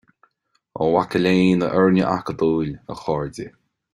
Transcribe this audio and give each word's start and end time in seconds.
A 0.79 0.83
mhaca 0.87 1.19
léinn, 1.19 1.65
a 1.67 1.69
fhoirne 1.75 2.05
acadúil, 2.15 2.71
a 2.93 2.95
chairde, 3.03 3.47